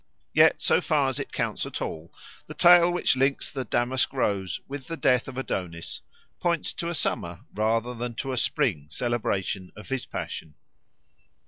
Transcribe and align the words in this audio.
Yet 0.33 0.63
so 0.63 0.81
far 0.81 1.09
as 1.09 1.19
it 1.19 1.31
counts 1.31 1.63
at 1.67 1.79
all, 1.79 2.11
the 2.47 2.55
tale 2.55 2.91
which 2.91 3.15
links 3.15 3.51
the 3.51 3.63
damask 3.63 4.11
rose 4.13 4.59
with 4.67 4.87
the 4.87 4.97
death 4.97 5.27
of 5.27 5.37
Adonis 5.37 6.01
points 6.39 6.73
to 6.73 6.89
a 6.89 6.95
summer 6.95 7.41
rather 7.53 7.93
than 7.93 8.15
to 8.15 8.31
a 8.31 8.37
spring 8.37 8.87
celebration 8.89 9.71
of 9.75 9.89
his 9.89 10.07
passion. 10.07 10.55